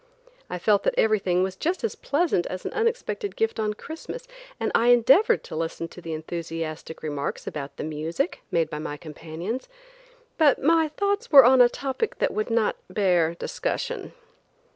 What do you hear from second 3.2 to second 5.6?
gift on Christmas, and I endeavored to